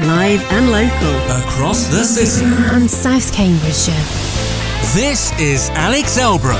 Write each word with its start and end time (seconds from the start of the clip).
live 0.00 0.42
and 0.52 0.70
local. 0.70 1.16
Across 1.44 1.88
the 1.88 2.04
city. 2.04 2.46
And 2.74 2.88
South 2.90 3.32
Cambridgeshire. 3.32 3.94
This 4.94 5.32
is 5.40 5.70
Alex 5.70 6.18
Elbro. 6.18 6.54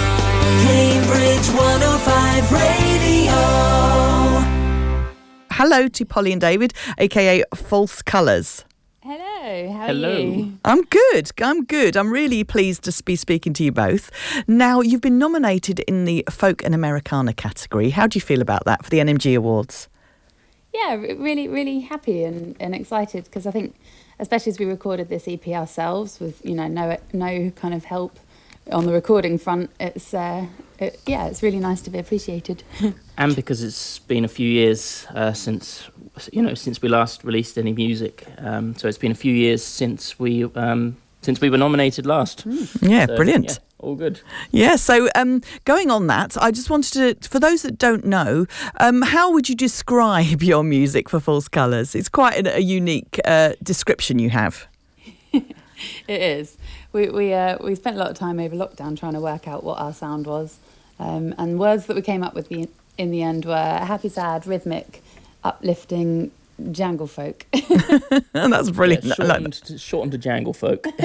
Cambridge 0.65 1.47
105 1.49 2.53
Radio. 2.53 3.33
Hello 5.51 5.89
to 5.89 6.05
Polly 6.07 6.33
and 6.33 6.41
David, 6.41 6.73
aka 6.99 7.43
False 7.55 8.01
Colours. 8.03 8.65
Hello, 9.03 9.73
how 9.73 9.87
Hello. 9.87 10.17
are 10.17 10.19
you? 10.19 10.59
I'm 10.65 10.83
good. 10.83 11.31
I'm 11.41 11.65
good. 11.65 11.97
I'm 11.97 12.11
really 12.11 12.43
pleased 12.43 12.85
to 12.85 13.03
be 13.05 13.17
speaking 13.17 13.53
to 13.55 13.65
you 13.65 13.71
both. 13.71 14.11
Now, 14.49 14.81
you've 14.81 15.01
been 15.03 15.19
nominated 15.19 15.81
in 15.81 16.05
the 16.07 16.25
Folk 16.31 16.65
and 16.65 16.75
Americana 16.75 17.33
category. 17.33 17.91
How 17.91 18.07
do 18.07 18.17
you 18.17 18.21
feel 18.21 18.41
about 18.43 18.65
that 18.65 18.83
for 18.85 18.91
the 18.91 18.99
NMG 18.99 19.37
Awards? 19.37 19.89
Yeah, 20.81 20.95
really, 21.29 21.49
really 21.49 21.81
happy 21.81 22.25
and, 22.25 22.57
and 22.61 22.75
excited 22.75 23.25
because 23.25 23.47
I 23.47 23.51
think, 23.51 23.75
especially 24.19 24.51
as 24.51 24.59
we 24.59 24.67
recorded 24.67 25.09
this 25.09 25.27
EP 25.29 25.47
ourselves 25.49 26.21
with 26.21 26.45
you 26.45 26.55
know 26.55 26.69
no 26.69 26.97
no 27.13 27.51
kind 27.63 27.75
of 27.75 27.85
help 27.85 28.19
on 28.73 28.85
the 28.87 28.93
recording 28.93 29.39
front, 29.39 29.71
it's 29.79 30.13
uh, 30.13 30.47
it, 30.79 31.01
yeah, 31.07 31.27
it's 31.29 31.43
really 31.43 31.61
nice 31.61 31.81
to 31.83 31.91
be 31.91 31.99
appreciated. 31.99 32.63
and 33.19 33.35
because 33.37 33.63
it's 33.63 34.01
been 34.01 34.25
a 34.25 34.29
few 34.29 34.49
years 34.49 35.07
uh, 35.15 35.33
since 35.33 35.89
you 36.33 36.43
know 36.43 36.55
since 36.55 36.83
we 36.83 36.89
last 36.89 37.25
released 37.25 37.59
any 37.59 37.73
music 37.73 38.27
um, 38.39 38.75
so 38.77 38.89
it's 38.89 38.99
been 38.99 39.13
a 39.13 39.21
few 39.27 39.33
years 39.35 39.63
since 39.63 40.19
we 40.19 40.45
um, 40.55 40.97
since 41.23 41.41
we 41.41 41.51
were 41.51 41.59
nominated 41.59 42.07
last 42.07 42.45
Yeah, 42.81 43.07
So, 43.07 43.17
brilliant. 43.17 43.45
yeah, 43.47 43.57
all 43.79 43.95
good 43.95 44.21
Yeah, 44.51 44.77
so 44.77 45.09
um, 45.15 45.43
going 45.65 45.91
on 45.91 46.07
that, 46.07 46.37
I 46.41 46.51
just 46.51 46.71
wanted 46.71 47.21
to, 47.21 47.29
for 47.29 47.39
those 47.39 47.63
that 47.63 47.79
don't 47.79 48.05
know, 48.05 48.47
um, 48.81 49.03
how 49.03 49.33
would 49.33 49.49
you 49.49 49.55
describe 49.55 50.43
your 50.43 50.65
music 50.65 51.09
for 51.09 51.21
False 51.21 51.49
Colours? 51.49 51.95
It's 51.95 52.09
quite 52.09 52.47
a, 52.47 52.57
a 52.57 52.61
unique 52.61 53.21
uh, 53.25 53.53
description 53.63 54.19
you 54.19 54.31
have. 54.31 54.67
it 55.33 55.53
is. 56.09 56.57
We 56.93 57.11
we 57.11 57.35
uh, 57.35 57.59
we 57.63 57.75
spent 57.75 57.97
a 57.97 57.99
lot 57.99 58.11
of 58.11 58.17
time 58.17 58.41
over 58.41 58.57
lockdown 58.57 58.99
trying 58.99 59.13
to 59.13 59.21
work 59.21 59.47
out 59.47 59.63
what 59.63 59.79
our 59.79 59.93
sound 59.93 60.27
was, 60.27 60.59
um, 60.99 61.35
and 61.37 61.59
words 61.59 61.87
that 61.87 61.97
we 61.97 62.03
came 62.03 62.23
up 62.23 62.35
with 62.35 62.49
the, 62.49 62.69
in 62.97 63.11
the 63.11 63.23
end 63.23 63.45
were 63.45 63.55
happy, 63.55 64.09
sad, 64.09 64.47
rhythmic, 64.47 65.03
uplifting, 65.45 66.31
jangle 66.73 67.07
folk. 67.07 67.47
And 68.35 68.53
that's 68.53 68.71
brilliant. 68.71 69.05
yeah, 69.05 69.15
I 69.19 69.27
shortened, 69.27 69.53
to, 69.55 69.79
shortened 69.79 70.13
to 70.13 70.19
jangle 70.19 70.53
folk 70.53 70.87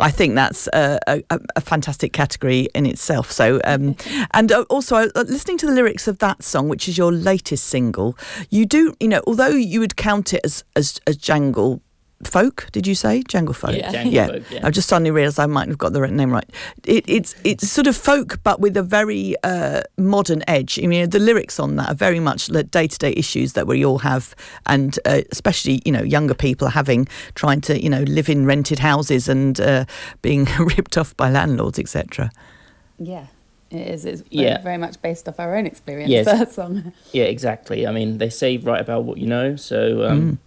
I 0.00 0.10
think 0.10 0.34
that's 0.34 0.66
a, 0.68 0.98
a, 1.06 1.40
a 1.56 1.60
fantastic 1.60 2.12
category 2.12 2.68
in 2.74 2.86
itself. 2.86 3.30
So, 3.30 3.60
um, 3.64 3.96
and 4.32 4.50
uh, 4.50 4.64
also 4.70 4.96
uh, 4.96 5.24
listening 5.26 5.58
to 5.58 5.66
the 5.66 5.72
lyrics 5.72 6.08
of 6.08 6.18
that 6.18 6.42
song, 6.42 6.68
which 6.68 6.88
is 6.88 6.98
your 6.98 7.12
latest 7.12 7.66
single, 7.66 8.16
you 8.50 8.66
do, 8.66 8.94
you 9.00 9.08
know, 9.08 9.22
although 9.26 9.48
you 9.48 9.80
would 9.80 9.96
count 9.96 10.32
it 10.32 10.40
as 10.44 10.64
as, 10.76 11.00
as 11.06 11.16
jangle 11.16 11.82
folk, 12.28 12.68
did 12.72 12.86
you 12.86 12.94
say 12.94 13.22
jangle 13.22 13.54
folk? 13.54 13.74
Yeah, 13.76 13.90
jangle 13.92 14.12
yeah. 14.12 14.26
folk, 14.26 14.50
yeah. 14.50 14.66
I 14.66 14.70
just 14.70 14.88
suddenly 14.88 15.10
realised 15.10 15.38
I 15.40 15.46
might 15.46 15.68
have 15.68 15.78
got 15.78 15.92
the 15.92 16.00
right 16.00 16.12
name 16.12 16.30
right. 16.30 16.48
It, 16.84 17.04
it's 17.08 17.34
it's 17.44 17.68
sort 17.68 17.86
of 17.86 17.96
folk, 17.96 18.40
but 18.42 18.60
with 18.60 18.76
a 18.76 18.82
very 18.82 19.34
uh, 19.42 19.82
modern 19.98 20.42
edge. 20.48 20.78
I 20.82 20.86
mean, 20.86 21.10
the 21.10 21.18
lyrics 21.18 21.58
on 21.60 21.76
that 21.76 21.88
are 21.90 21.94
very 21.94 22.20
much 22.20 22.46
the 22.48 22.62
day 22.62 22.86
to 22.86 22.98
day 22.98 23.12
issues 23.16 23.52
that 23.54 23.66
we 23.66 23.84
all 23.84 23.98
have, 23.98 24.34
and 24.66 24.98
uh, 25.04 25.22
especially 25.30 25.80
you 25.84 25.92
know 25.92 26.02
younger 26.02 26.34
people 26.34 26.68
are 26.68 26.72
having 26.72 27.06
trying 27.34 27.60
to 27.62 27.82
you 27.82 27.90
know 27.90 28.02
live 28.02 28.28
in 28.28 28.46
rented 28.46 28.78
houses 28.78 29.28
and 29.28 29.60
uh, 29.60 29.84
being 30.22 30.46
ripped 30.58 30.96
off 30.96 31.16
by 31.16 31.30
landlords, 31.30 31.78
etc. 31.78 32.30
yeah, 32.98 33.26
it 33.70 33.88
is. 33.88 34.04
It's 34.04 34.22
Yeah. 34.30 34.60
very 34.62 34.78
much 34.78 35.00
based 35.02 35.28
off 35.28 35.40
our 35.40 35.56
own 35.56 35.66
experience. 35.66 36.10
Yes. 36.10 36.26
That 36.38 36.52
song. 36.52 36.92
yeah 37.12 37.24
exactly 37.24 37.86
i 37.86 37.92
mean 37.92 38.18
they 38.18 38.30
say 38.30 38.56
write 38.58 38.80
about 38.80 39.04
what 39.04 39.18
you 39.18 39.26
know 39.26 39.56
so 39.56 40.04
um, 40.08 40.38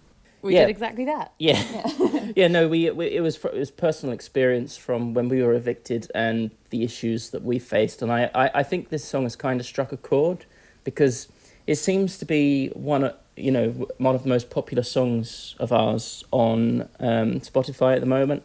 We 0.46 0.54
Yeah. 0.54 0.60
did 0.62 0.70
exactly 0.70 1.04
that. 1.06 1.32
Yeah, 1.38 1.60
yeah. 2.36 2.48
No, 2.48 2.68
we, 2.68 2.88
we 2.90 3.06
it 3.06 3.20
was 3.22 3.36
it 3.36 3.52
was 3.54 3.70
personal 3.70 4.14
experience 4.14 4.76
from 4.76 5.12
when 5.12 5.28
we 5.28 5.42
were 5.42 5.54
evicted 5.54 6.10
and 6.14 6.50
the 6.70 6.82
issues 6.84 7.30
that 7.30 7.42
we 7.42 7.58
faced, 7.58 8.00
and 8.02 8.10
I, 8.12 8.30
I, 8.34 8.50
I 8.60 8.62
think 8.62 8.88
this 8.90 9.04
song 9.04 9.24
has 9.24 9.36
kind 9.36 9.60
of 9.60 9.66
struck 9.66 9.92
a 9.92 9.96
chord 9.96 10.44
because 10.84 11.28
it 11.66 11.76
seems 11.76 12.16
to 12.18 12.24
be 12.24 12.68
one 12.68 13.04
of 13.04 13.14
you 13.36 13.50
know 13.50 13.70
one 13.98 14.14
of 14.14 14.22
the 14.22 14.28
most 14.28 14.48
popular 14.50 14.82
songs 14.82 15.56
of 15.58 15.72
ours 15.72 16.24
on 16.30 16.88
um, 17.00 17.40
Spotify 17.40 17.94
at 17.94 18.00
the 18.00 18.06
moment. 18.06 18.42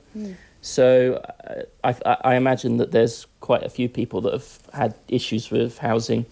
So 0.62 1.16
uh, 1.50 1.64
I 1.84 2.18
I 2.32 2.36
imagine 2.36 2.78
that 2.78 2.92
there's 2.92 3.26
quite 3.40 3.64
a 3.64 3.70
few 3.70 3.88
people 3.90 4.22
that 4.22 4.34
have 4.34 4.60
had 4.74 4.96
issues 5.08 5.50
with 5.52 5.78
housing. 5.80 6.26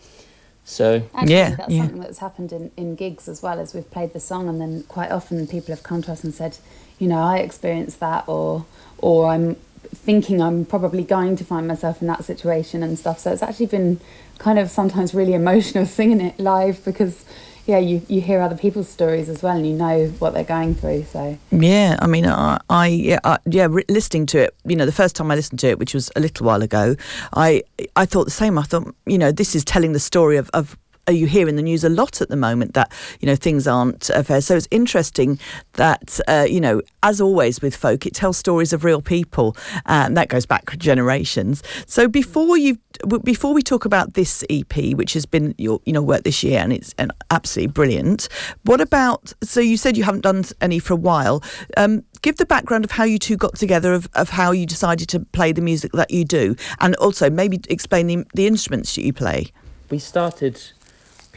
So 0.69 1.01
Actually, 1.15 1.33
Yeah, 1.33 1.55
that's 1.55 1.71
yeah. 1.71 1.81
something 1.81 1.99
that's 1.99 2.19
happened 2.19 2.51
in, 2.51 2.71
in 2.77 2.95
gigs 2.95 3.27
as 3.27 3.41
well 3.41 3.59
as 3.59 3.73
we've 3.73 3.89
played 3.89 4.13
the 4.13 4.19
song, 4.19 4.47
and 4.47 4.61
then 4.61 4.83
quite 4.87 5.11
often 5.11 5.47
people 5.47 5.73
have 5.73 5.83
come 5.83 6.01
to 6.03 6.11
us 6.11 6.23
and 6.23 6.33
said, 6.33 6.57
you 6.99 7.07
know, 7.07 7.17
I 7.21 7.37
experienced 7.39 7.99
that, 8.01 8.23
or 8.27 8.65
or 8.99 9.27
I'm 9.27 9.55
thinking 9.95 10.41
I'm 10.41 10.65
probably 10.65 11.03
going 11.03 11.35
to 11.37 11.43
find 11.43 11.67
myself 11.67 12.01
in 12.01 12.07
that 12.07 12.23
situation 12.23 12.83
and 12.83 12.99
stuff. 12.99 13.17
So 13.19 13.31
it's 13.31 13.41
actually 13.41 13.65
been 13.65 13.99
kind 14.37 14.59
of 14.59 14.69
sometimes 14.69 15.15
really 15.15 15.33
emotional 15.33 15.85
singing 15.99 16.21
it 16.21 16.39
live 16.39 16.85
because, 16.85 17.25
yeah, 17.69 17.77
you, 17.77 18.01
you 18.07 18.19
hear 18.19 18.41
other 18.41 18.57
people's 18.57 18.89
stories 18.89 19.29
as 19.29 19.43
well, 19.43 19.55
and 19.55 19.67
you 19.67 19.73
know 19.73 20.07
what 20.17 20.33
they're 20.33 20.43
going 20.43 20.73
through. 20.73 21.03
So 21.03 21.37
Yeah, 21.51 21.97
I 22.01 22.07
mean, 22.07 22.25
I, 22.25 22.59
I 22.67 22.87
yeah, 22.87 23.19
I, 23.23 23.37
yeah, 23.45 23.67
re- 23.69 23.85
listening 23.87 24.25
to 24.27 24.39
it, 24.39 24.55
you 24.65 24.75
know, 24.75 24.87
the 24.87 24.91
first 24.91 25.15
time 25.15 25.29
I 25.29 25.35
listened 25.35 25.59
to 25.59 25.67
it, 25.67 25.77
which 25.77 25.93
was 25.93 26.09
a 26.15 26.19
little 26.19 26.47
while 26.47 26.63
ago, 26.63 26.95
I 27.35 27.61
I 27.95 28.07
thought 28.07 28.25
the 28.25 28.31
same. 28.31 28.57
I 28.57 28.63
thought, 28.63 28.95
you 29.05 29.19
know, 29.19 29.31
this 29.31 29.55
is 29.55 29.63
telling 29.63 29.93
the 29.93 29.99
story 29.99 30.37
of. 30.37 30.49
of 30.53 30.75
you 31.11 31.27
hear 31.27 31.47
in 31.47 31.55
the 31.55 31.61
news 31.61 31.83
a 31.83 31.89
lot 31.89 32.21
at 32.21 32.29
the 32.29 32.35
moment 32.35 32.73
that 32.73 32.91
you 33.19 33.25
know 33.25 33.35
things 33.35 33.67
aren't 33.67 34.05
fair. 34.05 34.41
So 34.41 34.55
it's 34.55 34.67
interesting 34.71 35.39
that 35.73 36.19
uh, 36.27 36.45
you 36.49 36.61
know, 36.61 36.81
as 37.03 37.21
always 37.21 37.61
with 37.61 37.75
folk, 37.75 38.05
it 38.05 38.13
tells 38.13 38.37
stories 38.37 38.73
of 38.73 38.83
real 38.83 39.01
people, 39.01 39.55
and 39.85 40.15
that 40.17 40.29
goes 40.29 40.45
back 40.45 40.77
generations. 40.77 41.63
So 41.85 42.07
before 42.07 42.57
you, 42.57 42.77
before 43.23 43.53
we 43.53 43.61
talk 43.61 43.85
about 43.85 44.13
this 44.13 44.43
EP, 44.49 44.93
which 44.93 45.13
has 45.13 45.25
been 45.25 45.55
your 45.57 45.79
you 45.85 45.93
know 45.93 46.01
work 46.01 46.23
this 46.23 46.43
year, 46.43 46.59
and 46.59 46.73
it's 46.73 46.93
and 46.97 47.11
absolutely 47.31 47.71
brilliant. 47.71 48.27
What 48.63 48.81
about? 48.81 49.33
So 49.43 49.59
you 49.59 49.77
said 49.77 49.97
you 49.97 50.03
haven't 50.03 50.21
done 50.21 50.43
any 50.61 50.79
for 50.79 50.93
a 50.93 50.97
while. 50.97 51.43
Um, 51.77 52.03
give 52.21 52.37
the 52.37 52.45
background 52.45 52.85
of 52.85 52.91
how 52.91 53.03
you 53.03 53.19
two 53.19 53.37
got 53.37 53.55
together, 53.55 53.93
of, 53.93 54.09
of 54.13 54.29
how 54.29 54.51
you 54.51 54.65
decided 54.65 55.07
to 55.09 55.19
play 55.19 55.51
the 55.51 55.61
music 55.61 55.91
that 55.93 56.11
you 56.11 56.25
do, 56.25 56.55
and 56.79 56.95
also 56.97 57.29
maybe 57.29 57.59
explain 57.69 58.07
the, 58.07 58.25
the 58.33 58.47
instruments 58.47 58.95
that 58.95 59.03
you 59.03 59.13
play. 59.13 59.51
we 59.89 59.99
started 59.99 60.61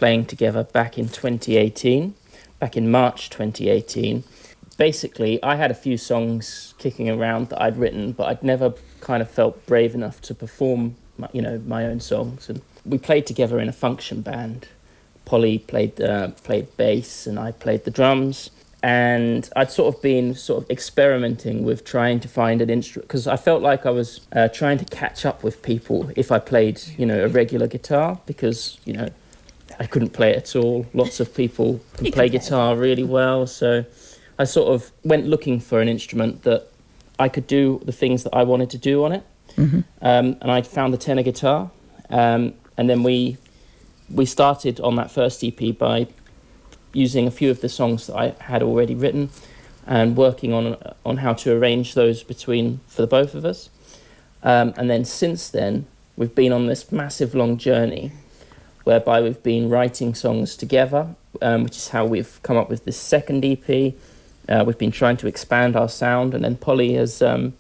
playing 0.02 0.26
together 0.26 0.64
back 0.64 0.98
in 0.98 1.06
2018, 1.06 2.12
back 2.58 2.76
in 2.76 2.90
March 2.90 3.30
2018. 3.30 4.24
Basically, 4.76 5.40
I 5.44 5.54
had 5.54 5.70
a 5.70 5.74
few 5.74 5.96
songs 5.96 6.74
kicking 6.78 7.08
around 7.08 7.50
that 7.50 7.62
I'd 7.62 7.76
written, 7.76 8.10
but 8.10 8.24
I'd 8.24 8.42
never 8.42 8.74
kind 8.98 9.22
of 9.22 9.30
felt 9.30 9.64
brave 9.64 9.94
enough 9.94 10.20
to 10.22 10.34
perform, 10.34 10.96
my, 11.18 11.28
you 11.32 11.40
know, 11.40 11.62
my 11.68 11.86
own 11.86 12.00
songs. 12.00 12.48
And 12.48 12.62
we 12.84 12.98
played 12.98 13.26
together 13.28 13.60
in 13.60 13.68
a 13.68 13.72
function 13.72 14.22
band. 14.22 14.66
Polly 15.24 15.60
played 15.60 16.00
uh, 16.00 16.30
played 16.42 16.76
bass, 16.76 17.28
and 17.28 17.38
I 17.38 17.52
played 17.52 17.84
the 17.84 17.92
drums. 17.92 18.50
And 18.82 19.48
I'd 19.54 19.70
sort 19.70 19.94
of 19.94 20.02
been 20.02 20.34
sort 20.34 20.64
of 20.64 20.68
experimenting 20.68 21.62
with 21.62 21.84
trying 21.84 22.18
to 22.18 22.26
find 22.26 22.60
an 22.60 22.70
instrument 22.70 23.06
because 23.06 23.28
I 23.28 23.36
felt 23.36 23.62
like 23.62 23.86
I 23.86 23.90
was 23.90 24.26
uh, 24.32 24.48
trying 24.48 24.78
to 24.78 24.84
catch 24.84 25.24
up 25.24 25.44
with 25.44 25.62
people 25.62 26.10
if 26.16 26.32
I 26.32 26.40
played, 26.40 26.82
you 26.98 27.06
know, 27.06 27.24
a 27.24 27.28
regular 27.28 27.68
guitar 27.68 28.18
because 28.26 28.80
you 28.84 28.94
know 28.94 29.08
I 29.78 29.86
couldn't 29.86 30.10
play 30.10 30.30
it 30.30 30.36
at 30.36 30.56
all. 30.56 30.86
Lots 30.94 31.20
of 31.20 31.34
people 31.34 31.80
can 31.96 32.12
play 32.12 32.28
guitar 32.28 32.76
really 32.76 33.04
well, 33.04 33.46
so 33.46 33.84
I 34.38 34.44
sort 34.44 34.72
of 34.74 34.92
went 35.04 35.26
looking 35.26 35.60
for 35.60 35.80
an 35.80 35.88
instrument 35.88 36.42
that 36.42 36.68
I 37.18 37.28
could 37.28 37.46
do 37.46 37.80
the 37.84 37.92
things 37.92 38.24
that 38.24 38.34
I 38.34 38.42
wanted 38.42 38.70
to 38.70 38.78
do 38.78 39.04
on 39.04 39.12
it. 39.12 39.24
Um, 40.00 40.36
and 40.40 40.50
I 40.50 40.62
found 40.62 40.94
the 40.94 40.98
tenor 40.98 41.22
guitar, 41.22 41.70
um, 42.10 42.54
and 42.76 42.88
then 42.88 43.02
we 43.02 43.36
we 44.10 44.26
started 44.26 44.80
on 44.80 44.96
that 44.96 45.10
first 45.10 45.42
EP 45.44 45.76
by 45.78 46.06
using 46.92 47.26
a 47.26 47.30
few 47.30 47.50
of 47.50 47.60
the 47.60 47.68
songs 47.68 48.06
that 48.06 48.16
I 48.16 48.34
had 48.44 48.62
already 48.62 48.94
written 48.94 49.30
and 49.86 50.16
working 50.16 50.52
on 50.52 50.76
on 51.04 51.18
how 51.18 51.34
to 51.34 51.52
arrange 51.52 51.94
those 51.94 52.22
between 52.22 52.80
for 52.86 53.02
the 53.02 53.08
both 53.08 53.34
of 53.34 53.44
us. 53.44 53.70
Um, 54.42 54.74
and 54.76 54.90
then 54.90 55.04
since 55.04 55.48
then, 55.50 55.86
we've 56.16 56.34
been 56.34 56.52
on 56.52 56.66
this 56.66 56.90
massive 56.90 57.34
long 57.34 57.56
journey 57.58 58.12
whereby 58.84 59.20
we've 59.20 59.42
been 59.42 59.68
writing 59.68 60.14
songs 60.14 60.56
together, 60.56 61.14
um, 61.40 61.64
which 61.64 61.76
is 61.76 61.88
how 61.88 62.04
we've 62.04 62.40
come 62.42 62.56
up 62.56 62.68
with 62.68 62.84
this 62.84 62.96
second 62.96 63.44
EP. 63.44 63.94
Uh, 64.48 64.64
we've 64.66 64.78
been 64.78 64.90
trying 64.90 65.16
to 65.16 65.26
expand 65.26 65.76
our 65.76 65.88
sound, 65.88 66.34
and 66.34 66.44
then 66.44 66.56
Polly 66.56 66.94
has 66.94 67.22
um, 67.22 67.54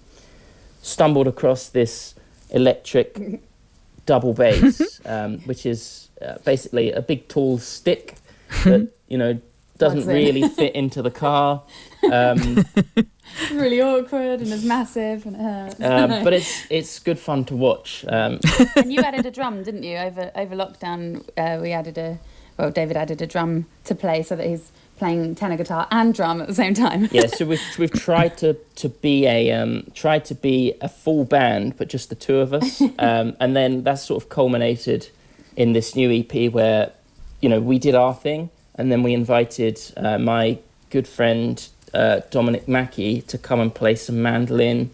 stumbled 0.82 1.26
across 1.26 1.68
this 1.68 2.14
electric 2.50 3.40
double 4.06 4.34
bass, 4.34 5.00
um, 5.06 5.38
which 5.40 5.64
is 5.64 6.08
uh, 6.20 6.38
basically 6.44 6.92
a 6.92 7.02
big 7.02 7.28
tall 7.28 7.58
stick 7.58 8.16
that 8.64 8.88
you 9.08 9.18
know 9.18 9.40
doesn't 9.78 10.06
really 10.06 10.48
fit 10.48 10.74
into 10.74 11.02
the 11.02 11.10
car. 11.10 11.62
Um, 12.04 12.64
it's 12.76 13.50
really 13.52 13.80
awkward 13.80 14.40
and 14.40 14.52
it's 14.52 14.64
massive 14.64 15.26
and 15.26 15.36
it 15.36 15.40
hurts. 15.40 15.80
um, 15.80 16.08
but 16.24 16.32
it's 16.32 16.66
it's 16.70 16.98
good 16.98 17.18
fun 17.18 17.44
to 17.46 17.56
watch. 17.56 18.04
Um, 18.08 18.40
and 18.76 18.92
you 18.92 19.00
added 19.00 19.26
a 19.26 19.30
drum, 19.30 19.62
didn't 19.62 19.82
you? 19.82 19.96
Over 19.96 20.30
over 20.34 20.54
lockdown, 20.54 21.28
uh, 21.36 21.60
we 21.60 21.72
added 21.72 21.98
a 21.98 22.18
well, 22.58 22.70
David 22.70 22.96
added 22.96 23.22
a 23.22 23.26
drum 23.26 23.66
to 23.84 23.94
play 23.94 24.22
so 24.22 24.36
that 24.36 24.46
he's 24.46 24.72
playing 24.98 25.34
tenor 25.34 25.56
guitar 25.56 25.88
and 25.90 26.14
drum 26.14 26.40
at 26.40 26.46
the 26.46 26.54
same 26.54 26.74
time. 26.74 27.08
yeah, 27.10 27.26
so 27.26 27.44
we've 27.44 27.62
we've 27.78 27.92
tried 27.92 28.36
to 28.38 28.54
to 28.76 28.88
be 28.88 29.26
a 29.26 29.50
um, 29.52 29.90
tried 29.94 30.24
to 30.26 30.34
be 30.34 30.74
a 30.80 30.88
full 30.88 31.24
band, 31.24 31.76
but 31.76 31.88
just 31.88 32.08
the 32.08 32.14
two 32.14 32.36
of 32.36 32.52
us, 32.52 32.80
um, 32.98 33.36
and 33.40 33.56
then 33.56 33.82
that's 33.82 34.02
sort 34.02 34.22
of 34.22 34.28
culminated 34.28 35.08
in 35.56 35.72
this 35.72 35.96
new 35.96 36.10
EP 36.10 36.52
where 36.52 36.92
you 37.40 37.48
know 37.48 37.60
we 37.60 37.78
did 37.78 37.94
our 37.94 38.14
thing, 38.14 38.50
and 38.74 38.90
then 38.90 39.02
we 39.02 39.12
invited 39.14 39.80
uh, 39.96 40.18
my 40.18 40.58
good 40.90 41.06
friend 41.08 41.68
uh, 41.94 42.20
Dominic 42.30 42.66
Mackey 42.68 43.20
to 43.22 43.38
come 43.38 43.60
and 43.60 43.74
play 43.74 43.94
some 43.94 44.22
mandolin 44.22 44.90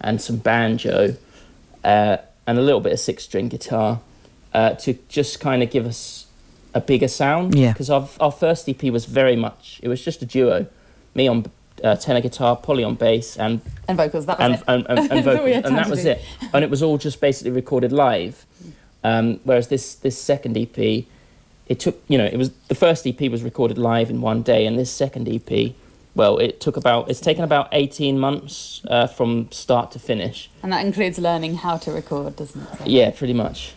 and 0.00 0.20
some 0.20 0.36
banjo 0.36 1.16
uh, 1.84 2.16
and 2.46 2.58
a 2.58 2.62
little 2.62 2.80
bit 2.80 2.92
of 2.92 3.00
six 3.00 3.24
string 3.24 3.48
guitar 3.48 4.00
uh, 4.54 4.70
to 4.74 4.94
just 5.08 5.40
kind 5.40 5.62
of 5.62 5.70
give 5.70 5.86
us 5.86 6.26
a 6.74 6.80
bigger 6.80 7.08
sound. 7.08 7.54
Yeah. 7.54 7.72
Because 7.72 7.90
our, 7.90 8.08
our 8.20 8.30
first 8.32 8.68
EP 8.68 8.82
was 8.84 9.06
very 9.06 9.36
much, 9.36 9.80
it 9.82 9.88
was 9.88 10.04
just 10.04 10.22
a 10.22 10.26
duo. 10.26 10.66
Me 11.14 11.26
on 11.26 11.50
uh, 11.82 11.96
tenor 11.96 12.20
guitar, 12.20 12.56
Polly 12.56 12.84
on 12.84 12.94
bass, 12.94 13.36
and 13.36 13.60
And 13.88 13.96
vocals, 13.96 14.26
that 14.26 14.38
was 14.38 14.44
and, 14.44 14.54
it. 14.54 14.62
and, 14.68 14.86
and, 14.88 14.98
and 14.98 15.08
That's 15.08 15.24
vocals, 15.26 15.64
and 15.64 15.76
that 15.78 15.88
was 15.88 16.02
do. 16.02 16.10
it. 16.10 16.24
And 16.52 16.62
it 16.64 16.70
was 16.70 16.82
all 16.82 16.98
just 16.98 17.20
basically 17.20 17.50
recorded 17.52 17.92
live. 17.92 18.46
Um, 19.04 19.40
whereas 19.44 19.68
this 19.68 19.94
this 19.94 20.20
second 20.20 20.56
EP, 20.56 21.04
it 21.66 21.80
took 21.80 22.00
you 22.08 22.18
know 22.18 22.24
it 22.26 22.36
was 22.36 22.50
the 22.68 22.74
first 22.74 23.06
EP 23.06 23.20
was 23.30 23.42
recorded 23.42 23.78
live 23.78 24.10
in 24.10 24.20
one 24.20 24.42
day, 24.42 24.66
and 24.66 24.78
this 24.78 24.90
second 24.90 25.28
EP, 25.28 25.72
well, 26.14 26.38
it 26.38 26.60
took 26.60 26.76
about 26.76 27.10
it's 27.10 27.20
taken 27.20 27.44
about 27.44 27.68
eighteen 27.72 28.18
months 28.18 28.82
uh, 28.88 29.06
from 29.06 29.50
start 29.52 29.90
to 29.92 29.98
finish. 29.98 30.50
And 30.62 30.72
that 30.72 30.84
includes 30.84 31.18
learning 31.18 31.56
how 31.56 31.76
to 31.78 31.92
record, 31.92 32.36
doesn't 32.36 32.60
it? 32.62 32.78
So- 32.78 32.84
Yeah, 32.86 33.10
pretty 33.10 33.34
much. 33.34 33.74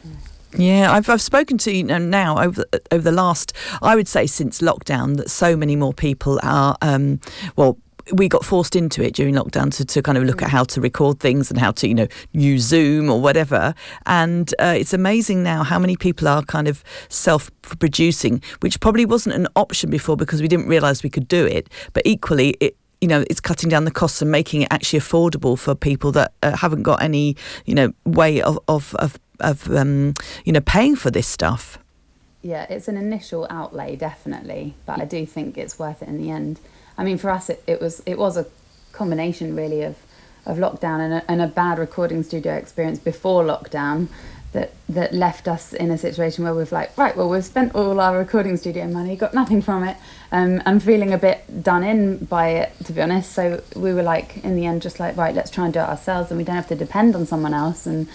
Yeah, 0.58 0.92
I've 0.92 1.08
I've 1.10 1.22
spoken 1.22 1.58
to 1.60 1.72
you 1.72 1.84
know, 1.84 2.00
now 2.00 2.40
over 2.42 2.64
over 2.92 3.04
the 3.04 3.12
last 3.12 3.54
I 3.82 3.96
would 3.96 4.08
say 4.08 4.26
since 4.26 4.62
lockdown 4.62 5.18
that 5.18 5.30
so 5.30 5.56
many 5.56 5.76
more 5.76 5.94
people 5.94 6.40
are 6.42 6.76
um, 6.82 7.20
well 7.56 7.78
we 8.14 8.28
got 8.28 8.46
forced 8.46 8.76
into 8.76 9.04
it 9.04 9.14
during 9.14 9.36
lockdown 9.36 9.74
to, 9.76 9.86
to 9.86 10.02
kind 10.02 10.18
of 10.18 10.24
look 10.24 10.42
at 10.42 10.50
how 10.50 10.64
to 10.66 10.82
record 10.82 11.20
things 11.20 11.50
and 11.50 11.60
how 11.60 11.72
to 11.72 11.88
you 11.88 11.96
know 11.96 12.08
use 12.32 12.64
Zoom 12.64 13.10
or 13.10 13.22
whatever. 13.22 13.74
And 14.06 14.54
uh, 14.60 14.76
it's 14.78 14.94
amazing 14.94 15.44
now 15.44 15.64
how 15.64 15.80
many 15.80 15.96
people 15.96 16.28
are 16.28 16.44
kind 16.44 16.68
of 16.68 16.84
self 17.10 17.52
producing 17.62 18.42
which 18.62 18.80
probably 18.80 19.06
wasn't 19.06 19.36
an 19.36 19.48
option 19.56 19.90
before 19.90 20.18
because 20.18 20.42
we 20.42 20.48
didn't 20.48 20.68
realize 20.68 21.04
we 21.04 21.10
could 21.10 21.28
do 21.28 21.46
it. 21.46 21.70
But 21.94 22.04
equally 22.06 22.56
it 22.60 22.76
you 23.02 23.08
know, 23.08 23.24
it's 23.30 23.40
cutting 23.40 23.70
down 23.70 23.86
the 23.86 23.92
costs 23.92 24.22
and 24.22 24.30
making 24.30 24.64
it 24.64 24.68
actually 24.72 25.00
affordable 25.00 25.58
for 25.58 25.74
people 25.74 26.12
that 26.12 26.34
uh, 26.44 26.56
haven't 26.58 26.84
got 26.84 27.02
any, 27.02 27.36
you 27.66 27.74
know, 27.74 27.94
way 28.06 28.42
of 28.42 28.60
of 28.68 28.94
of, 28.96 29.20
of 29.40 29.72
um, 29.76 30.14
you 30.46 30.52
know, 30.52 30.62
paying 30.62 30.96
for 30.96 31.10
this 31.10 31.28
stuff. 31.28 31.80
Yeah, 32.42 32.66
it's 32.70 32.88
an 32.88 32.96
initial 32.96 33.48
outlay, 33.50 33.96
definitely, 33.96 34.76
but 34.86 35.02
I 35.02 35.06
do 35.06 35.26
think 35.26 35.58
it's 35.58 35.78
worth 35.78 36.02
it 36.02 36.08
in 36.08 36.18
the 36.18 36.32
end. 36.32 36.60
I 36.98 37.04
mean, 37.04 37.18
for 37.18 37.30
us, 37.30 37.50
it, 37.50 37.64
it 37.68 37.82
was 37.82 38.02
it 38.06 38.18
was 38.18 38.38
a 38.38 38.46
combination 38.92 39.56
really 39.56 39.82
of 39.84 39.98
of 40.46 40.58
lockdown 40.58 41.00
and 41.00 41.14
a, 41.14 41.32
and 41.32 41.42
a 41.42 41.48
bad 41.48 41.78
recording 41.78 42.24
studio 42.24 42.54
experience 42.56 42.98
before 43.00 43.44
lockdown 43.44 44.08
that 44.52 44.74
that 44.88 45.14
left 45.14 45.48
us 45.48 45.74
in 45.74 45.92
a 45.92 45.98
situation 45.98 46.44
where 46.44 46.56
we've 46.56 46.72
like 46.72 46.98
right 46.98 47.16
well 47.16 47.30
we've 47.30 47.46
spent 47.46 47.76
all 47.76 48.00
our 48.00 48.18
recording 48.18 48.58
studio 48.58 48.88
money 48.88 49.16
got 49.16 49.34
nothing 49.34 49.62
from 49.62 49.84
it 49.84 49.96
um, 50.32 50.62
and 50.66 50.82
feeling 50.82 51.14
a 51.14 51.18
bit 51.18 51.62
done 51.62 51.84
in 51.84 52.18
by 52.26 52.50
it 52.50 52.74
to 52.84 52.92
be 52.92 53.02
honest 53.02 53.32
so 53.32 53.62
we 53.76 53.94
were 53.94 54.02
like 54.02 54.44
in 54.44 54.56
the 54.56 54.66
end 54.66 54.82
just 54.82 55.00
like 55.00 55.16
right 55.18 55.36
let's 55.36 55.52
try 55.52 55.66
and 55.66 55.74
do 55.74 55.80
it 55.80 55.88
ourselves 55.88 56.32
and 56.32 56.38
we 56.38 56.44
don't 56.44 56.56
have 56.56 56.68
to 56.68 56.76
depend 56.76 57.16
on 57.16 57.26
someone 57.28 57.54
else 57.54 57.86
and 57.86 58.08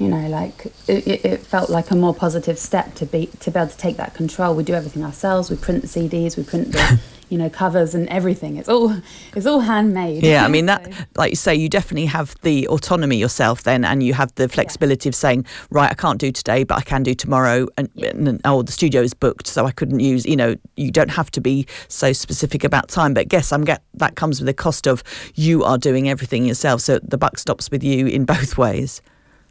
you 0.00 0.08
know 0.08 0.28
like 0.28 0.66
it, 0.88 1.24
it, 1.24 1.40
felt 1.40 1.68
like 1.68 1.90
a 1.90 1.94
more 1.94 2.14
positive 2.14 2.58
step 2.58 2.94
to 2.94 3.06
be 3.06 3.26
to 3.38 3.50
be 3.50 3.58
able 3.58 3.70
to 3.70 3.76
take 3.76 3.96
that 3.98 4.14
control 4.14 4.54
we 4.54 4.64
do 4.64 4.72
everything 4.72 5.04
ourselves 5.04 5.50
we 5.50 5.56
print 5.56 5.82
the 5.82 5.88
cds 5.88 6.36
we 6.36 6.42
print 6.42 6.72
the 6.72 7.00
you 7.28 7.38
know 7.38 7.48
covers 7.48 7.94
and 7.94 8.08
everything 8.08 8.56
it's 8.56 8.68
all 8.68 8.94
it's 9.36 9.46
all 9.46 9.60
handmade 9.60 10.22
Yeah, 10.22 10.44
I 10.44 10.48
mean 10.48 10.66
that, 10.66 10.90
like 11.16 11.30
you 11.30 11.36
say, 11.36 11.54
you 11.54 11.68
definitely 11.68 12.06
have 12.06 12.34
the 12.42 12.66
autonomy 12.68 13.16
yourself 13.16 13.62
then, 13.62 13.84
and 13.84 14.02
you 14.02 14.14
have 14.14 14.34
the 14.34 14.48
flexibility 14.48 15.08
of 15.08 15.14
saying, 15.14 15.46
right, 15.70 15.90
I 15.90 15.94
can't 15.94 16.18
do 16.18 16.32
today, 16.32 16.64
but 16.64 16.76
I 16.78 16.82
can 16.82 17.04
do 17.04 17.14
tomorrow, 17.14 17.68
and, 17.78 17.88
and 18.02 18.40
oh, 18.44 18.62
the 18.62 18.72
studio 18.72 19.00
is 19.02 19.14
booked, 19.14 19.46
so 19.46 19.64
I 19.64 19.70
couldn't 19.70 20.00
use. 20.00 20.26
You 20.26 20.36
know, 20.36 20.56
you 20.76 20.90
don't 20.90 21.10
have 21.10 21.30
to 21.32 21.40
be 21.40 21.66
so 21.86 22.12
specific 22.12 22.64
about 22.64 22.88
time. 22.88 23.14
But 23.14 23.28
guess 23.28 23.52
I'm 23.52 23.64
get 23.64 23.82
that 23.94 24.16
comes 24.16 24.40
with 24.40 24.46
the 24.46 24.54
cost 24.54 24.88
of 24.88 25.04
you 25.36 25.62
are 25.62 25.78
doing 25.78 26.08
everything 26.08 26.44
yourself, 26.44 26.80
so 26.80 26.98
the 26.98 27.16
buck 27.16 27.38
stops 27.38 27.70
with 27.70 27.84
you 27.84 28.08
in 28.08 28.24
both 28.34 28.58
ways. 28.58 29.00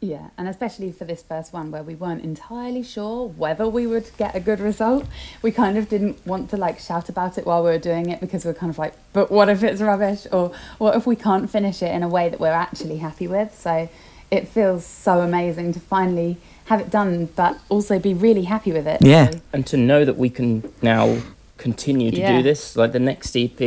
Yeah, 0.02 0.28
and 0.38 0.48
especially 0.48 0.92
for 0.92 1.04
this 1.04 1.22
first 1.22 1.52
one 1.52 1.70
where 1.70 1.82
we 1.82 1.94
weren't 1.94 2.24
entirely 2.24 2.82
sure 2.82 3.28
whether 3.28 3.68
we 3.68 3.86
would 3.86 4.10
get 4.16 4.34
a 4.34 4.40
good 4.40 4.58
result, 4.58 5.04
we 5.42 5.52
kind 5.52 5.76
of 5.76 5.90
didn't 5.90 6.26
want 6.26 6.48
to 6.50 6.56
like 6.56 6.78
shout 6.78 7.10
about 7.10 7.36
it 7.36 7.44
while 7.44 7.62
we 7.62 7.68
were 7.70 7.78
doing 7.78 8.08
it 8.08 8.18
because 8.18 8.46
we 8.46 8.50
are 8.50 8.54
kind 8.54 8.70
of 8.70 8.78
like, 8.78 8.94
but 9.12 9.30
what 9.30 9.50
if 9.50 9.62
it's 9.62 9.82
rubbish? 9.82 10.26
Or 10.32 10.52
what 10.78 10.96
if 10.96 11.06
we 11.06 11.16
can't 11.16 11.50
finish 11.50 11.82
it 11.82 11.94
in 11.94 12.02
a 12.02 12.08
way 12.08 12.30
that 12.30 12.40
we're 12.40 12.48
actually 12.48 12.96
happy 12.96 13.28
with? 13.28 13.54
So 13.54 13.90
it 14.30 14.48
feels 14.48 14.86
so 14.86 15.20
amazing 15.20 15.74
to 15.74 15.80
finally 15.80 16.38
have 16.66 16.80
it 16.80 16.88
done, 16.90 17.26
but 17.36 17.58
also 17.68 17.98
be 17.98 18.14
really 18.14 18.44
happy 18.44 18.72
with 18.72 18.86
it. 18.86 19.02
Yeah. 19.02 19.32
So, 19.32 19.40
and 19.52 19.66
to 19.66 19.76
know 19.76 20.06
that 20.06 20.16
we 20.16 20.30
can 20.30 20.72
now 20.80 21.18
continue 21.58 22.10
to 22.10 22.16
Yeah. 22.18 22.38
do 22.38 22.42
this 22.42 22.74
like 22.74 22.92
the 22.92 22.98
next 22.98 23.36
ep 23.36 23.60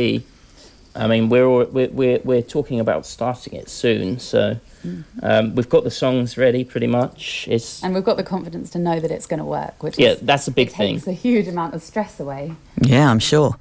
i 0.94 1.06
mean 1.06 1.28
we're 1.28 1.44
all, 1.46 1.64
we're, 1.66 1.88
we're 1.90 2.20
we're 2.24 2.42
talking 2.42 2.80
about 2.80 3.04
starting 3.06 3.54
it 3.54 3.68
soon 3.68 4.18
so 4.18 4.58
um, 5.22 5.54
we've 5.54 5.68
got 5.70 5.82
the 5.84 5.90
songs 5.90 6.36
ready 6.36 6.62
pretty 6.64 6.86
much 6.86 7.48
it's 7.50 7.82
and 7.82 7.94
we've 7.94 8.04
got 8.04 8.16
the 8.16 8.22
confidence 8.22 8.70
to 8.70 8.78
know 8.78 9.00
that 9.00 9.10
it's 9.10 9.26
going 9.26 9.38
to 9.38 9.44
work, 9.44 9.82
which 9.82 9.98
yeah 9.98 10.10
is, 10.10 10.20
that's 10.20 10.46
a 10.46 10.50
big 10.50 10.68
it 10.68 10.74
thing 10.74 10.94
takes 10.96 11.06
a 11.06 11.12
huge 11.12 11.48
amount 11.48 11.74
of 11.74 11.82
stress 11.82 12.20
away. 12.20 12.52
Yeah, 12.82 13.10
I'm 13.10 13.18
sure. 13.18 13.56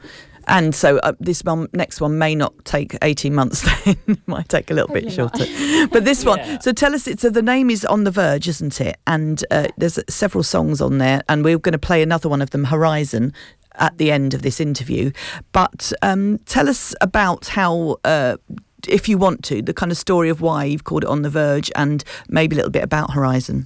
And 0.45 0.75
so 0.75 0.97
uh, 0.97 1.13
this 1.21 1.41
one, 1.41 1.69
next 1.71 2.01
one 2.01 2.17
may 2.17 2.35
not 2.35 2.65
take 2.65 2.97
18 3.01 3.33
months, 3.33 3.61
then 3.85 3.95
might 4.27 4.49
take 4.49 4.69
a 4.69 4.73
little 4.73 4.93
bit 4.93 5.09
shorter. 5.09 5.45
But 5.89 6.03
this 6.03 6.25
one, 6.25 6.39
Yeah. 6.39 6.59
so 6.59 6.73
tell 6.73 6.93
us, 6.93 7.07
it, 7.07 7.21
so 7.21 7.29
the 7.29 7.41
name 7.41 7.69
is 7.69 7.85
On 7.85 8.03
the 8.03 8.11
Verge, 8.11 8.49
isn't 8.49 8.81
it? 8.81 8.97
And 9.07 9.41
uh, 9.51 9.69
there's 9.77 9.97
several 10.09 10.43
songs 10.43 10.81
on 10.81 10.97
there, 10.97 11.21
and 11.29 11.45
we're 11.45 11.57
going 11.57 11.71
to 11.71 11.79
play 11.79 12.01
another 12.03 12.27
one 12.27 12.41
of 12.41 12.49
them, 12.49 12.65
Horizon, 12.65 13.31
at 13.75 13.97
the 13.97 14.11
end 14.11 14.33
of 14.33 14.41
this 14.41 14.59
interview. 14.59 15.11
But 15.51 15.91
um, 16.01 16.39
tell 16.45 16.69
us 16.69 16.93
about 17.01 17.47
how. 17.47 17.97
Uh, 18.03 18.37
if 18.85 19.07
you 19.07 19.17
want 19.17 19.45
to, 19.45 19.61
the 19.61 19.73
kind 19.73 19.93
of 19.93 19.97
story 19.97 20.27
of 20.27 20.41
why 20.41 20.65
you've 20.65 20.83
called 20.83 21.03
it 21.05 21.09
On 21.09 21.21
the 21.21 21.29
Verge 21.29 21.71
and 21.73 22.03
maybe 22.27 22.53
a 22.53 22.57
little 22.57 22.69
bit 22.69 22.83
about 22.83 23.11
Horizon. 23.11 23.65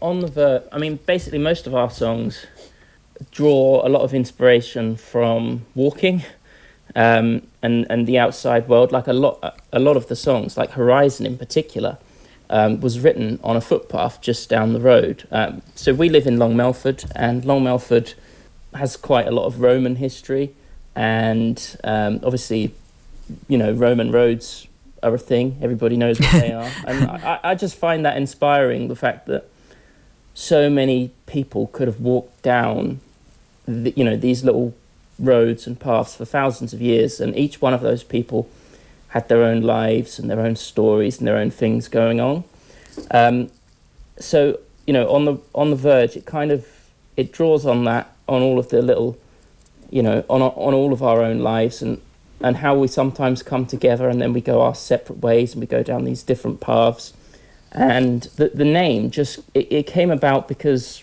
on 0.00 0.20
the 0.20 0.26
Verge, 0.26 0.62
i 0.72 0.78
mean 0.78 0.98
basically 1.06 1.38
most 1.38 1.66
of 1.66 1.74
our 1.74 1.90
songs 1.90 2.46
draw 3.30 3.86
a 3.86 3.88
lot 3.88 4.02
of 4.02 4.14
inspiration 4.14 4.96
from 4.96 5.64
walking 5.74 6.22
um, 6.94 7.42
and 7.62 7.86
and 7.90 8.06
the 8.06 8.18
outside 8.18 8.68
world 8.68 8.92
like 8.92 9.06
a 9.06 9.12
lot 9.12 9.60
a 9.72 9.78
lot 9.78 9.96
of 9.96 10.08
the 10.08 10.16
songs 10.16 10.56
like 10.56 10.70
horizon 10.72 11.26
in 11.26 11.36
particular 11.36 11.98
um, 12.50 12.80
was 12.80 12.98
written 13.00 13.38
on 13.44 13.56
a 13.56 13.60
footpath 13.60 14.20
just 14.20 14.48
down 14.48 14.72
the 14.72 14.80
road 14.80 15.26
um, 15.30 15.62
so 15.74 15.92
we 15.92 16.08
live 16.08 16.26
in 16.26 16.38
long 16.38 16.56
melford 16.56 17.04
and 17.14 17.44
long 17.44 17.64
melford 17.64 18.14
has 18.74 18.96
quite 18.96 19.26
a 19.26 19.30
lot 19.30 19.46
of 19.46 19.60
roman 19.60 19.96
history 19.96 20.54
and 20.94 21.76
um, 21.84 22.20
obviously 22.22 22.74
you 23.48 23.58
know 23.58 23.72
roman 23.72 24.10
roads 24.10 24.68
are 25.02 25.14
a 25.14 25.18
thing. 25.18 25.58
Everybody 25.60 25.96
knows 25.96 26.20
what 26.20 26.32
they 26.32 26.52
are. 26.52 26.70
And 26.86 27.10
I, 27.10 27.40
I 27.44 27.54
just 27.54 27.76
find 27.76 28.04
that 28.04 28.16
inspiring 28.16 28.88
the 28.88 28.96
fact 28.96 29.26
that 29.26 29.48
so 30.34 30.70
many 30.70 31.10
people 31.26 31.68
could 31.68 31.88
have 31.88 32.00
walked 32.00 32.42
down 32.42 33.00
the, 33.66 33.92
you 33.96 34.04
know 34.04 34.16
these 34.16 34.44
little 34.44 34.74
roads 35.18 35.66
and 35.66 35.78
paths 35.78 36.14
for 36.14 36.24
thousands 36.24 36.72
of 36.72 36.80
years 36.80 37.20
and 37.20 37.36
each 37.36 37.60
one 37.60 37.74
of 37.74 37.80
those 37.80 38.02
people 38.04 38.48
had 39.08 39.28
their 39.28 39.42
own 39.42 39.60
lives 39.62 40.18
and 40.18 40.30
their 40.30 40.40
own 40.40 40.54
stories 40.54 41.18
and 41.18 41.26
their 41.26 41.36
own 41.36 41.50
things 41.50 41.88
going 41.88 42.20
on. 42.20 42.44
Um, 43.10 43.50
so 44.18 44.58
you 44.86 44.92
know 44.92 45.10
on 45.10 45.24
the 45.24 45.38
on 45.54 45.70
the 45.70 45.76
verge 45.76 46.16
it 46.16 46.24
kind 46.24 46.50
of 46.50 46.66
it 47.20 47.32
draws 47.32 47.64
on 47.66 47.84
that 47.84 48.04
on 48.26 48.40
all 48.46 48.58
of 48.58 48.68
the 48.70 48.80
little 48.90 49.10
you 49.90 50.02
know 50.06 50.18
on 50.34 50.40
on 50.42 50.72
all 50.80 50.92
of 50.92 51.02
our 51.02 51.20
own 51.28 51.38
lives 51.40 51.82
and 51.82 52.00
and 52.40 52.56
how 52.64 52.72
we 52.82 52.86
sometimes 53.00 53.42
come 53.42 53.64
together 53.66 54.08
and 54.08 54.18
then 54.22 54.32
we 54.32 54.40
go 54.40 54.56
our 54.62 54.74
separate 54.74 55.18
ways 55.28 55.52
and 55.52 55.60
we 55.60 55.66
go 55.66 55.82
down 55.82 56.04
these 56.04 56.22
different 56.22 56.60
paths 56.60 57.12
and 57.72 58.22
the 58.38 58.48
the 58.62 58.64
name 58.64 59.10
just 59.10 59.40
it, 59.54 59.66
it 59.72 59.86
came 59.86 60.10
about 60.10 60.48
because 60.48 61.02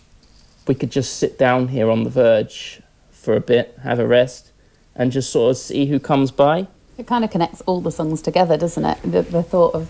we 0.67 0.73
could 0.73 0.91
just 0.91 1.17
sit 1.17 1.37
down 1.37 1.67
here 1.67 1.91
on 1.91 2.03
the 2.05 2.09
verge 2.09 2.81
for 3.11 3.35
a 3.35 3.39
bit, 3.41 3.77
have 3.83 3.99
a 3.99 4.07
rest, 4.07 4.51
and 4.95 5.11
just 5.11 5.29
sort 5.31 5.51
of 5.51 5.57
see 5.57 5.85
who 5.87 5.99
comes 5.99 6.31
by. 6.31 6.65
It 6.97 7.05
kind 7.07 7.23
of 7.23 7.29
connects 7.31 7.61
all 7.67 7.81
the 7.81 7.91
songs 7.91 8.21
together, 8.21 8.57
doesn't 8.57 8.83
it? 8.85 8.97
The, 9.03 9.21
the 9.23 9.43
thought 9.43 9.75
of, 9.75 9.89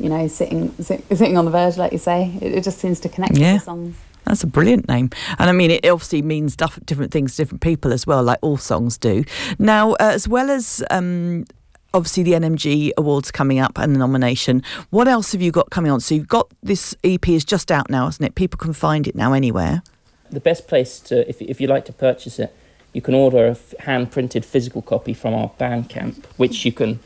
you 0.00 0.08
know, 0.08 0.26
sitting 0.28 0.72
sit, 0.80 1.04
sitting 1.08 1.36
on 1.36 1.44
the 1.44 1.50
verge, 1.50 1.76
like 1.76 1.92
you 1.92 1.98
say, 1.98 2.38
it, 2.40 2.52
it 2.58 2.64
just 2.64 2.78
seems 2.78 3.00
to 3.00 3.08
connect 3.10 3.36
Yeah. 3.36 3.54
the 3.54 3.60
songs. 3.60 3.96
That's 4.24 4.42
a 4.42 4.46
brilliant 4.46 4.88
name. 4.88 5.10
And 5.38 5.50
I 5.50 5.52
mean, 5.52 5.70
it 5.70 5.86
obviously 5.86 6.22
means 6.22 6.56
different 6.56 7.12
things 7.12 7.32
to 7.32 7.42
different 7.42 7.60
people 7.60 7.92
as 7.92 8.06
well, 8.06 8.22
like 8.22 8.38
all 8.42 8.56
songs 8.56 8.98
do. 8.98 9.24
Now, 9.58 9.92
uh, 9.92 9.96
as 10.14 10.26
well 10.26 10.50
as 10.50 10.82
um, 10.90 11.44
obviously 11.92 12.22
the 12.22 12.32
NMG 12.32 12.92
Awards 12.96 13.30
coming 13.30 13.58
up 13.58 13.78
and 13.78 13.94
the 13.94 13.98
nomination, 13.98 14.62
what 14.90 15.08
else 15.08 15.32
have 15.32 15.42
you 15.42 15.52
got 15.52 15.70
coming 15.70 15.90
on? 15.90 16.00
So 16.00 16.14
you've 16.14 16.28
got 16.28 16.50
this 16.62 16.94
EP 17.04 17.28
is 17.28 17.44
just 17.44 17.70
out 17.70 17.90
now, 17.90 18.08
isn't 18.08 18.24
it? 18.24 18.34
People 18.34 18.58
can 18.58 18.72
find 18.72 19.06
it 19.06 19.14
now 19.14 19.32
anywhere. 19.32 19.82
The 20.30 20.40
best 20.40 20.66
place 20.66 21.00
to, 21.00 21.28
if 21.28 21.40
if 21.40 21.60
you 21.60 21.68
like 21.68 21.84
to 21.84 21.92
purchase 21.92 22.38
it, 22.38 22.54
you 22.92 23.00
can 23.00 23.14
order 23.14 23.46
a 23.46 23.82
hand 23.82 24.10
printed 24.10 24.44
physical 24.44 24.82
copy 24.82 25.14
from 25.14 25.34
our 25.34 25.50
Bandcamp, 25.60 26.24
which 26.36 26.64
you 26.64 26.72
can 26.72 26.98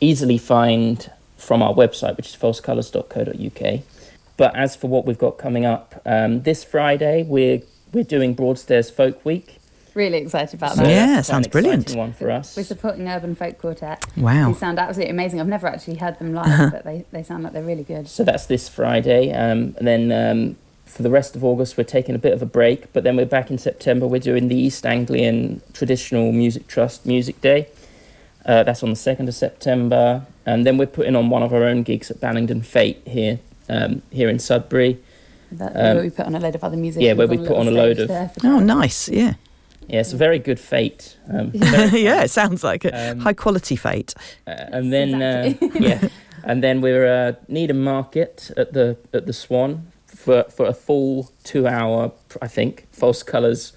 easily 0.00 0.38
find 0.38 1.10
from 1.36 1.62
our 1.62 1.74
website, 1.74 2.16
which 2.16 2.28
is 2.28 2.36
falsecolours.co.uk. 2.36 3.80
But 4.40 4.56
as 4.56 4.74
for 4.74 4.88
what 4.88 5.04
we've 5.04 5.18
got 5.18 5.36
coming 5.36 5.66
up, 5.66 6.00
um, 6.06 6.44
this 6.44 6.64
Friday 6.64 7.24
we're 7.24 7.60
we're 7.92 8.04
doing 8.04 8.32
Broadstairs 8.32 8.88
Folk 8.88 9.22
Week. 9.22 9.58
Really 9.92 10.16
excited 10.16 10.54
about 10.54 10.76
So 10.76 10.82
that. 10.82 10.88
Yeah, 10.88 11.16
that's 11.16 11.28
sounds 11.28 11.46
an 11.46 11.50
brilliant. 11.50 11.94
One 11.94 12.14
for 12.14 12.30
us. 12.30 12.56
We're 12.56 12.62
supporting 12.62 13.06
Urban 13.06 13.34
Folk 13.34 13.58
Quartet. 13.58 14.02
Wow. 14.16 14.46
Who 14.46 14.54
sound 14.54 14.78
absolutely 14.78 15.10
amazing. 15.10 15.42
I've 15.42 15.46
never 15.46 15.66
actually 15.66 15.96
heard 15.96 16.18
them 16.18 16.32
live, 16.32 16.72
but 16.72 16.84
they, 16.84 17.04
they 17.12 17.22
sound 17.22 17.44
like 17.44 17.52
they're 17.52 17.62
really 17.62 17.84
good. 17.84 18.08
So 18.08 18.24
that's 18.24 18.46
this 18.46 18.66
Friday. 18.66 19.30
Um, 19.30 19.74
and 19.76 19.86
then 19.86 20.10
um, 20.10 20.56
for 20.86 21.02
the 21.02 21.10
rest 21.10 21.36
of 21.36 21.44
August, 21.44 21.76
we're 21.76 21.84
taking 21.84 22.14
a 22.14 22.18
bit 22.18 22.32
of 22.32 22.40
a 22.40 22.46
break. 22.46 22.90
But 22.94 23.04
then 23.04 23.16
we're 23.16 23.26
back 23.26 23.50
in 23.50 23.58
September. 23.58 24.06
We're 24.06 24.20
doing 24.20 24.48
the 24.48 24.56
East 24.56 24.86
Anglian 24.86 25.60
Traditional 25.74 26.32
Music 26.32 26.66
Trust 26.66 27.04
Music 27.04 27.42
Day. 27.42 27.68
Uh, 28.46 28.62
that's 28.62 28.82
on 28.82 28.88
the 28.88 28.94
2nd 28.94 29.28
of 29.28 29.34
September. 29.34 30.24
And 30.46 30.64
then 30.64 30.78
we're 30.78 30.86
putting 30.86 31.14
on 31.14 31.28
one 31.28 31.42
of 31.42 31.52
our 31.52 31.64
own 31.64 31.82
gigs 31.82 32.10
at 32.10 32.20
Ballingdon 32.20 32.62
Fete 32.64 33.02
here, 33.06 33.38
um, 33.70 34.02
here 34.10 34.28
in 34.28 34.38
Sudbury. 34.38 34.98
That, 35.52 35.72
Um, 35.74 35.96
where 35.96 36.02
we 36.04 36.10
put 36.10 36.26
on 36.26 36.34
a 36.34 36.40
load 36.40 36.54
of 36.54 36.62
other 36.64 36.76
musicians. 36.76 37.04
yeah, 37.06 37.14
where 37.18 37.26
we 37.28 37.38
on 37.38 37.46
put 37.46 37.56
on 37.56 37.66
a 37.68 37.70
load 37.82 37.98
of- 37.98 38.08
there 38.08 38.30
Oh, 38.44 38.58
that. 38.58 38.64
nice. 38.64 39.08
Yeah. 39.08 39.34
Yeah, 39.88 40.00
it's 40.00 40.12
a 40.12 40.16
very 40.16 40.38
good 40.38 40.60
fete. 40.60 41.16
Um, 41.28 41.50
very 41.54 42.02
yeah, 42.04 42.22
it 42.24 42.30
sounds 42.30 42.62
like 42.62 42.84
a 42.84 42.92
Um, 43.12 43.18
high 43.20 43.32
quality 43.34 43.76
fete. 43.76 44.14
Uh, 44.46 44.76
and 44.76 44.92
then 44.92 45.20
uh, 45.22 45.54
yeah, 45.80 46.08
and 46.44 46.62
then 46.62 46.80
we're 46.80 47.06
uh, 47.06 47.32
Needham 47.48 47.82
Market 47.82 48.50
at 48.56 48.72
the 48.72 48.96
at 49.12 49.26
the 49.26 49.32
Swan 49.32 49.86
for 50.06 50.44
for 50.56 50.66
a 50.66 50.72
full 50.74 51.30
two 51.42 51.66
hour, 51.66 52.12
I 52.40 52.46
think, 52.48 52.86
false 52.92 53.24
colours 53.24 53.72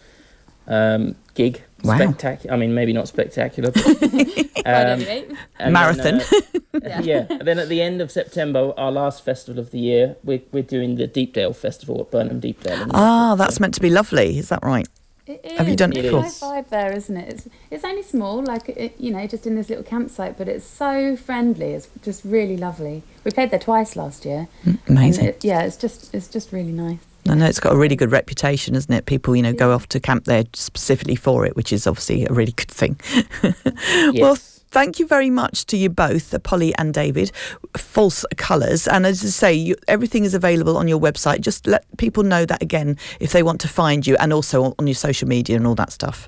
um, 0.68 1.16
gig. 1.34 1.62
Wow. 1.84 1.96
Spectacular. 1.98 2.54
I 2.56 2.58
mean, 2.60 2.74
maybe 2.76 2.94
not 2.94 3.08
spectacular. 3.08 3.72
But, 3.72 3.86
Right, 3.86 4.52
um, 4.66 5.02
anyway. 5.02 5.26
Marathon. 5.70 6.04
Then, 6.04 6.22
uh, 6.22 6.60
yeah. 6.84 7.26
And 7.30 7.42
then 7.48 7.60
at 7.60 7.70
the 7.70 7.82
end 7.82 8.02
of 8.02 8.12
September, 8.12 8.74
our 8.78 8.92
last 8.92 9.24
festival 9.24 9.60
of 9.60 9.72
the 9.72 9.80
year, 9.80 10.16
we're 10.24 10.42
we're 10.52 10.64
doing 10.64 10.96
the 10.96 11.08
Deepdale 11.08 11.54
Festival 11.56 12.02
at 12.02 12.12
Burnham 12.12 12.40
Deepdale. 12.40 12.88
Ah, 12.94 13.30
Norfolk. 13.30 13.38
that's 13.46 13.60
meant 13.60 13.74
to 13.76 13.82
be 13.82 13.90
lovely. 13.90 14.38
Is 14.38 14.50
that 14.50 14.64
right? 14.64 14.88
It 15.26 15.58
Have 15.58 15.70
you 15.70 15.78
done 15.78 15.94
it 15.94 16.00
It's 16.04 16.12
before? 16.40 16.58
a 16.58 16.62
vibe 16.64 16.68
there, 16.70 16.92
isn't 16.92 17.16
it? 17.16 17.30
It's, 17.34 17.48
it's 17.72 17.84
only 17.86 18.04
small, 18.04 18.44
like 18.44 18.68
it, 18.68 18.96
you 19.00 19.10
know, 19.10 19.26
just 19.26 19.48
in 19.48 19.56
this 19.56 19.70
little 19.70 19.84
campsite, 19.86 20.38
but 20.38 20.50
it's 20.50 20.66
so 20.66 21.16
friendly. 21.16 21.68
It's 21.72 21.88
just 22.04 22.26
really 22.26 22.58
lovely. 22.58 23.04
We 23.24 23.32
played 23.32 23.50
there 23.50 23.60
twice 23.60 23.96
last 23.96 24.26
year. 24.26 24.50
Amazing. 24.90 25.26
it- 25.28 25.44
yeah, 25.46 25.62
it's 25.64 25.78
just 25.78 26.14
it's 26.14 26.28
just 26.28 26.52
really 26.52 26.74
nice. 26.74 27.00
I 27.30 27.36
know 27.36 27.46
it's 27.46 27.62
got 27.62 27.72
a 27.72 27.78
really 27.78 27.96
good 27.96 28.12
reputation, 28.12 28.76
isn't 28.76 28.94
it? 28.94 29.06
People, 29.06 29.34
you 29.34 29.42
know, 29.42 29.54
go 29.54 29.72
off 29.72 29.88
to 29.90 30.00
camp 30.02 30.26
there 30.26 30.44
specifically 30.52 31.16
for 31.16 31.46
it, 31.46 31.56
which 31.56 31.72
is 31.72 31.88
obviously 31.88 32.26
a 32.26 32.34
really 32.34 32.52
good 32.52 32.70
thing. 32.70 33.00
Well, 33.44 34.12
Yes. 34.14 34.53
Thank 34.74 34.98
you 35.00 35.06
very 35.06 35.30
much 35.30 35.68
to 35.68 35.78
you 35.78 35.88
both, 35.88 36.34
uh, 36.34 36.40
Polly 36.40 36.74
and 36.80 36.96
David. 36.96 37.32
False 37.78 38.26
Colours. 38.38 38.88
And 38.88 39.06
as 39.06 39.24
I 39.24 39.28
say, 39.28 39.54
you, 39.54 39.76
everything 39.88 40.26
is 40.26 40.34
available 40.34 40.78
on 40.78 40.88
your 40.88 41.00
website. 41.00 41.42
Just 41.42 41.68
let 41.68 41.86
people 41.98 42.24
know 42.24 42.44
that 42.46 42.60
again 42.64 42.98
if 43.20 43.34
they 43.34 43.44
want 43.44 43.62
to 43.62 43.68
find 43.68 44.08
you 44.08 44.16
and 44.18 44.34
also 44.34 44.74
on 44.80 44.88
your 44.88 44.96
social 44.96 45.28
media 45.28 45.58
and 45.58 45.68
all 45.68 45.76
that 45.76 45.92
stuff. 45.92 46.28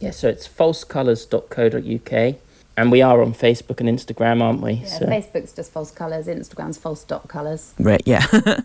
Yeah, 0.00 0.10
so 0.10 0.28
it's 0.28 0.46
falsecolours.co.uk. 0.46 2.36
And 2.78 2.92
we 2.92 3.02
are 3.02 3.20
on 3.22 3.34
Facebook 3.34 3.80
and 3.80 3.88
Instagram, 3.88 4.40
aren't 4.40 4.60
we? 4.60 4.74
Yeah, 4.74 4.86
so. 4.86 5.06
Facebook's 5.06 5.52
just 5.52 5.72
false 5.72 5.90
colours, 5.90 6.28
Instagram's 6.28 6.78
false 6.78 7.02
dot 7.02 7.26
colours. 7.26 7.74
Right, 7.80 8.00
yeah. 8.06 8.24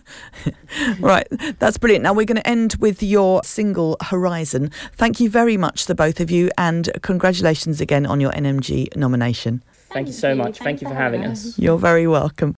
right, 1.00 1.26
that's 1.58 1.78
brilliant. 1.78 2.04
Now 2.04 2.12
we're 2.12 2.24
going 2.24 2.36
to 2.36 2.48
end 2.48 2.76
with 2.76 3.02
your 3.02 3.42
single 3.42 3.96
Horizon. 4.00 4.70
Thank 4.92 5.18
you 5.18 5.28
very 5.28 5.56
much, 5.56 5.86
the 5.86 5.96
both 5.96 6.20
of 6.20 6.30
you, 6.30 6.48
and 6.56 6.88
congratulations 7.02 7.80
again 7.80 8.06
on 8.06 8.20
your 8.20 8.30
NMG 8.30 8.94
nomination. 8.94 9.64
Thank 9.90 10.06
you 10.06 10.12
so 10.12 10.36
much. 10.36 10.60
Thank 10.60 10.80
you 10.80 10.86
for 10.86 10.94
having 10.94 11.24
us. 11.24 11.58
You're 11.58 11.76
very 11.76 12.06
welcome. 12.06 12.54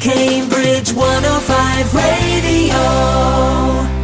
Cambridge 0.00 0.92
105 0.92 1.94
Radio. 1.94 3.99